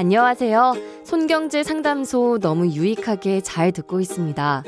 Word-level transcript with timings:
안녕하세요. 0.00 0.76
손경제 1.04 1.62
상담소 1.62 2.38
너무 2.40 2.68
유익하게 2.68 3.42
잘 3.42 3.70
듣고 3.70 4.00
있습니다. 4.00 4.64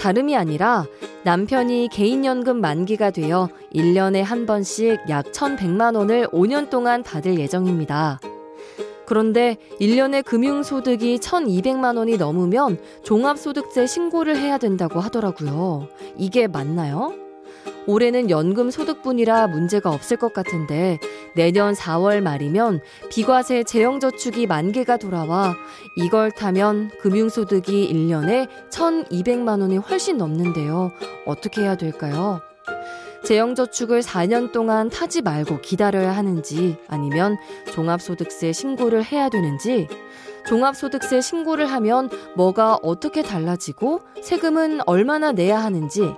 다름이 0.00 0.34
아니라 0.34 0.86
남편이 1.24 1.90
개인연금 1.92 2.58
만기가 2.62 3.10
되어 3.10 3.50
1년에 3.74 4.22
한 4.22 4.46
번씩 4.46 4.98
약 5.10 5.26
1,100만 5.26 5.94
원을 5.94 6.26
5년 6.28 6.70
동안 6.70 7.02
받을 7.02 7.38
예정입니다. 7.38 8.18
그런데 9.04 9.58
1년에 9.78 10.24
금융소득이 10.24 11.18
1,200만 11.18 11.98
원이 11.98 12.16
넘으면 12.16 12.78
종합소득세 13.02 13.86
신고를 13.86 14.38
해야 14.38 14.56
된다고 14.56 15.00
하더라고요. 15.00 15.86
이게 16.16 16.46
맞나요? 16.46 17.21
올해는 17.86 18.30
연금 18.30 18.70
소득분이라 18.70 19.48
문제가 19.48 19.90
없을 19.90 20.16
것 20.16 20.32
같은데 20.32 20.98
내년 21.34 21.74
4월 21.74 22.20
말이면 22.20 22.80
비과세 23.10 23.64
재형저축이 23.64 24.46
만기가 24.46 24.96
돌아와 24.98 25.54
이걸 25.96 26.30
타면 26.30 26.90
금융소득이 27.00 27.92
1년에 27.92 28.48
1,200만 28.70 29.60
원이 29.60 29.78
훨씬 29.78 30.16
넘는데요. 30.16 30.92
어떻게 31.26 31.62
해야 31.62 31.76
될까요? 31.76 32.40
재형저축을 33.24 34.00
4년 34.00 34.52
동안 34.52 34.90
타지 34.90 35.22
말고 35.22 35.60
기다려야 35.60 36.12
하는지 36.12 36.76
아니면 36.88 37.36
종합소득세 37.72 38.52
신고를 38.52 39.04
해야 39.04 39.28
되는지 39.28 39.86
종합소득세 40.46 41.20
신고를 41.20 41.66
하면 41.66 42.10
뭐가 42.34 42.78
어떻게 42.82 43.22
달라지고 43.22 44.00
세금은 44.22 44.80
얼마나 44.86 45.30
내야 45.30 45.62
하는지 45.62 46.12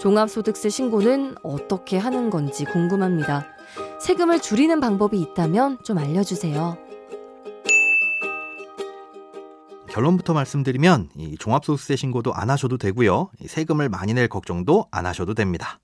종합소득세 0.00 0.68
신고는 0.68 1.36
어떻게 1.42 1.98
하는 1.98 2.30
건지 2.30 2.64
궁금합니다. 2.64 3.46
세금을 4.00 4.40
줄이는 4.40 4.80
방법이 4.80 5.20
있다면 5.20 5.78
좀 5.82 5.98
알려주세요. 5.98 6.76
결론부터 9.88 10.34
말씀드리면 10.34 11.10
이 11.16 11.36
종합소득세 11.38 11.96
신고도 11.96 12.34
안 12.34 12.50
하셔도 12.50 12.78
되고요. 12.78 13.30
세금을 13.46 13.88
많이 13.88 14.12
낼 14.12 14.28
걱정도 14.28 14.86
안 14.90 15.06
하셔도 15.06 15.34
됩니다. 15.34 15.78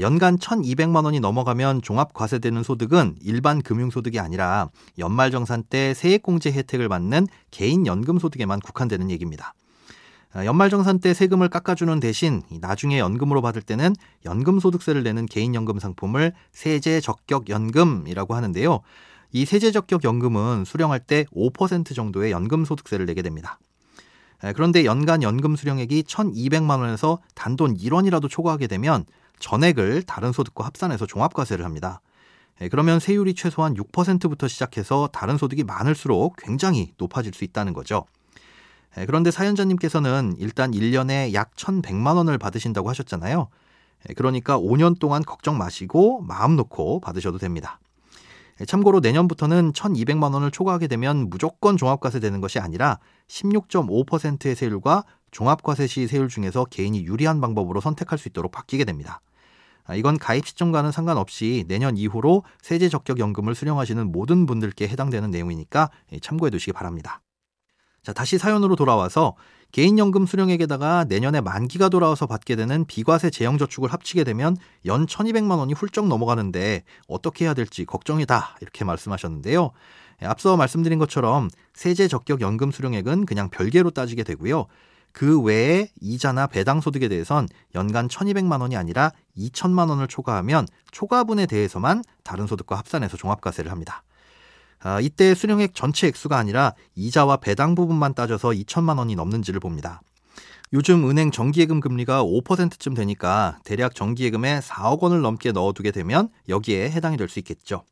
연간 0.00 0.38
1,200만 0.38 1.04
원이 1.04 1.18
넘어가면 1.18 1.82
종합과세되는 1.82 2.62
소득은 2.62 3.16
일반 3.20 3.60
금융소득이 3.60 4.20
아니라 4.20 4.70
연말정산 4.96 5.64
때 5.64 5.92
세액공제 5.92 6.52
혜택을 6.52 6.88
받는 6.88 7.26
개인연금소득에만 7.50 8.60
국한되는 8.60 9.10
얘기입니다. 9.10 9.54
연말정산 10.34 10.98
때 11.00 11.12
세금을 11.12 11.48
깎아주는 11.48 12.00
대신 12.00 12.42
나중에 12.60 12.98
연금으로 12.98 13.42
받을 13.42 13.60
때는 13.60 13.94
연금소득세를 14.24 15.02
내는 15.02 15.26
개인연금 15.26 15.78
상품을 15.78 16.32
세제적격연금이라고 16.52 18.34
하는데요. 18.34 18.80
이 19.32 19.44
세제적격연금은 19.44 20.64
수령할 20.64 21.00
때 21.00 21.24
5% 21.34 21.94
정도의 21.94 22.32
연금소득세를 22.32 23.04
내게 23.06 23.20
됩니다. 23.20 23.58
그런데 24.54 24.84
연간 24.84 25.22
연금 25.22 25.54
수령액이 25.54 26.04
1,200만 26.04 26.80
원에서 26.80 27.20
단돈 27.34 27.76
1원이라도 27.76 28.28
초과하게 28.28 28.66
되면 28.66 29.04
전액을 29.38 30.02
다른 30.02 30.32
소득과 30.32 30.64
합산해서 30.64 31.06
종합과세를 31.06 31.64
합니다. 31.64 32.00
예, 32.60 32.68
그러면 32.68 33.00
세율이 33.00 33.34
최소한 33.34 33.74
6%부터 33.74 34.48
시작해서 34.48 35.08
다른 35.12 35.38
소득이 35.38 35.64
많을수록 35.64 36.36
굉장히 36.36 36.92
높아질 36.98 37.34
수 37.34 37.44
있다는 37.44 37.72
거죠. 37.72 38.04
예, 38.98 39.06
그런데 39.06 39.30
사연자님께서는 39.30 40.34
일단 40.38 40.72
1년에 40.72 41.32
약 41.34 41.54
1,100만 41.54 42.16
원을 42.16 42.38
받으신다고 42.38 42.88
하셨잖아요. 42.88 43.48
예, 44.08 44.14
그러니까 44.14 44.58
5년 44.58 44.98
동안 44.98 45.22
걱정 45.22 45.58
마시고 45.58 46.22
마음 46.22 46.56
놓고 46.56 47.00
받으셔도 47.00 47.38
됩니다. 47.38 47.78
참고로 48.66 49.00
내년부터는 49.00 49.72
1,200만 49.72 50.34
원을 50.34 50.50
초과하게 50.50 50.86
되면 50.86 51.30
무조건 51.30 51.76
종합과세 51.76 52.20
되는 52.20 52.40
것이 52.40 52.58
아니라 52.58 52.98
16.5%의 53.28 54.54
세율과 54.54 55.04
종합과세 55.30 55.86
시 55.86 56.06
세율 56.06 56.28
중에서 56.28 56.66
개인이 56.66 57.02
유리한 57.04 57.40
방법으로 57.40 57.80
선택할 57.80 58.18
수 58.18 58.28
있도록 58.28 58.52
바뀌게 58.52 58.84
됩니다. 58.84 59.20
아, 59.84 59.94
이건 59.94 60.18
가입 60.18 60.46
시점과는 60.46 60.92
상관없이 60.92 61.64
내년 61.66 61.96
이후로 61.96 62.44
세제 62.60 62.88
적격 62.88 63.18
연금을 63.18 63.54
수령하시는 63.54 64.12
모든 64.12 64.46
분들께 64.46 64.86
해당되는 64.86 65.30
내용이니까 65.30 65.90
예, 66.12 66.18
참고해 66.20 66.50
두시기 66.50 66.72
바랍니다. 66.72 67.20
자, 68.02 68.12
다시 68.12 68.36
사연으로 68.36 68.74
돌아와서 68.74 69.34
개인연금 69.70 70.26
수령액에다가 70.26 71.04
내년에 71.04 71.40
만기가 71.40 71.88
돌아와서 71.88 72.26
받게 72.26 72.56
되는 72.56 72.84
비과세 72.84 73.30
재형저축을 73.30 73.92
합치게 73.92 74.24
되면 74.24 74.56
연 74.86 75.06
1200만 75.06 75.58
원이 75.58 75.72
훌쩍 75.72 76.08
넘어가는데 76.08 76.82
어떻게 77.08 77.44
해야 77.44 77.54
될지 77.54 77.84
걱정이다 77.84 78.56
이렇게 78.60 78.84
말씀하셨는데요. 78.84 79.70
예, 80.22 80.26
앞서 80.26 80.56
말씀드린 80.56 80.98
것처럼 80.98 81.48
세제 81.74 82.08
적격 82.08 82.40
연금 82.40 82.70
수령액은 82.70 83.24
그냥 83.24 83.48
별개로 83.50 83.90
따지게 83.90 84.24
되고요. 84.24 84.66
그 85.12 85.40
외에 85.40 85.88
이자나 86.00 86.48
배당 86.48 86.80
소득에 86.80 87.08
대해선 87.08 87.48
연간 87.74 88.08
1,200만 88.08 88.60
원이 88.60 88.76
아니라 88.76 89.12
2천만 89.36 89.90
원을 89.90 90.08
초과하면 90.08 90.66
초과분에 90.90 91.46
대해서만 91.46 92.02
다른 92.24 92.46
소득과 92.46 92.76
합산해서 92.76 93.16
종합과세를 93.16 93.70
합니다. 93.70 94.02
아, 94.82 95.00
이때 95.00 95.34
수령액 95.34 95.74
전체 95.74 96.08
액수가 96.08 96.36
아니라 96.36 96.74
이자와 96.96 97.36
배당 97.38 97.74
부분만 97.74 98.14
따져서 98.14 98.50
2천만 98.50 98.98
원이 98.98 99.14
넘는지를 99.14 99.60
봅니다. 99.60 100.02
요즘 100.72 101.08
은행 101.08 101.30
정기예금 101.30 101.80
금리가 101.80 102.24
5%쯤 102.24 102.94
되니까 102.94 103.58
대략 103.64 103.94
정기예금에 103.94 104.60
4억 104.60 105.00
원을 105.00 105.20
넘게 105.20 105.52
넣어두게 105.52 105.90
되면 105.90 106.30
여기에 106.48 106.90
해당이 106.90 107.16
될 107.16 107.28
수 107.28 107.38
있겠죠. 107.40 107.84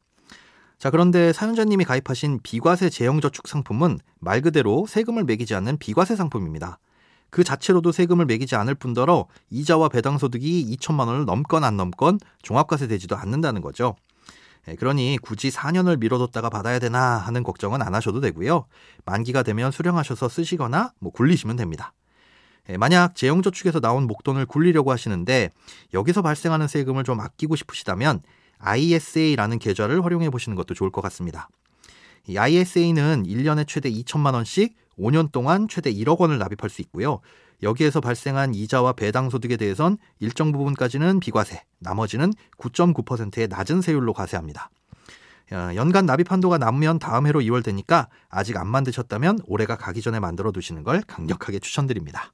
자, 0.78 0.90
그런데 0.90 1.32
사연자님이 1.34 1.84
가입하신 1.84 2.40
비과세 2.42 2.88
재형저축 2.88 3.46
상품은 3.46 3.98
말 4.18 4.40
그대로 4.40 4.86
세금을 4.88 5.24
매기지 5.24 5.54
않는 5.54 5.76
비과세 5.76 6.16
상품입니다. 6.16 6.78
그 7.28 7.44
자체로도 7.44 7.92
세금을 7.92 8.24
매기지 8.24 8.56
않을 8.56 8.74
뿐더러 8.74 9.26
이자와 9.50 9.90
배당 9.90 10.16
소득이 10.16 10.74
2천만 10.76 11.06
원을 11.06 11.26
넘건 11.26 11.64
안 11.64 11.76
넘건 11.76 12.18
종합과세 12.42 12.88
되지도 12.88 13.14
않는다는 13.14 13.60
거죠. 13.60 13.94
예, 14.68 14.74
그러니 14.74 15.18
굳이 15.22 15.50
4년을 15.50 15.98
미뤄뒀다가 15.98 16.50
받아야 16.50 16.78
되나 16.78 17.16
하는 17.16 17.42
걱정은 17.42 17.82
안 17.82 17.94
하셔도 17.94 18.20
되고요. 18.20 18.66
만기가 19.04 19.42
되면 19.42 19.70
수령하셔서 19.70 20.28
쓰시거나 20.28 20.92
뭐 20.98 21.12
굴리시면 21.12 21.56
됩니다. 21.56 21.92
예, 22.68 22.76
만약 22.76 23.14
재형저축에서 23.14 23.80
나온 23.80 24.06
목돈을 24.06 24.46
굴리려고 24.46 24.92
하시는데 24.92 25.50
여기서 25.94 26.22
발생하는 26.22 26.68
세금을 26.68 27.04
좀 27.04 27.20
아끼고 27.20 27.56
싶으시다면 27.56 28.22
ISA라는 28.58 29.58
계좌를 29.58 30.04
활용해 30.04 30.30
보시는 30.30 30.56
것도 30.56 30.74
좋을 30.74 30.90
것 30.90 31.00
같습니다. 31.00 31.48
이 32.26 32.36
ISA는 32.36 33.24
1년에 33.24 33.66
최대 33.66 33.90
2천만 33.90 34.34
원씩 34.34 34.74
5년 35.00 35.32
동안 35.32 35.68
최대 35.68 35.92
1억 35.92 36.18
원을 36.18 36.38
납입할 36.38 36.70
수 36.70 36.82
있고요. 36.82 37.20
여기에서 37.62 38.00
발생한 38.00 38.54
이자와 38.54 38.92
배당 38.94 39.30
소득에 39.30 39.56
대해선 39.56 39.98
일정 40.18 40.52
부분까지는 40.52 41.20
비과세, 41.20 41.62
나머지는 41.78 42.32
9.9%의 42.58 43.48
낮은 43.48 43.82
세율로 43.82 44.12
과세합니다. 44.12 44.70
연간 45.74 46.06
납입 46.06 46.30
한도가 46.30 46.58
남으면 46.58 46.98
다음 46.98 47.26
해로 47.26 47.40
2월 47.40 47.64
되니까 47.64 48.08
아직 48.28 48.56
안 48.56 48.68
만드셨다면 48.68 49.40
올해가 49.46 49.76
가기 49.76 50.00
전에 50.00 50.20
만들어 50.20 50.52
두시는 50.52 50.84
걸 50.84 51.02
강력하게 51.02 51.58
추천드립니다. 51.58 52.32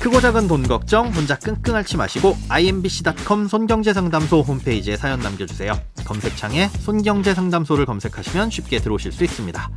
크고 0.00 0.20
작은 0.20 0.46
돈 0.48 0.62
걱정 0.64 1.08
혼자 1.08 1.38
끙끙 1.38 1.74
앓지 1.76 1.96
마시고 1.96 2.36
imbc.com 2.50 3.48
손경제상담소 3.48 4.42
홈페이지에 4.42 4.98
사연 4.98 5.20
남겨주세요. 5.20 5.72
검색창에 6.04 6.68
손경제 6.68 7.34
상담소를 7.34 7.86
검색하시면 7.86 8.50
쉽게 8.50 8.78
들어오실 8.78 9.12
수 9.12 9.24
있습니다. 9.24 9.70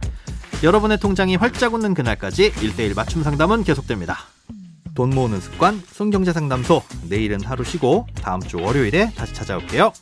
여러분의 0.63 0.99
통장이 0.99 1.35
활짝 1.35 1.73
웃는 1.73 1.93
그날까지 1.93 2.51
1대1 2.51 2.95
맞춤 2.95 3.23
상담은 3.23 3.63
계속됩니다. 3.63 4.17
돈 4.95 5.11
모으는 5.11 5.39
습관 5.39 5.81
손경제 5.91 6.33
상담소 6.33 6.81
내일은 7.07 7.43
하루 7.43 7.63
쉬고 7.63 8.07
다음 8.15 8.41
주 8.41 8.57
월요일에 8.57 9.11
다시 9.15 9.33
찾아올게요. 9.33 9.93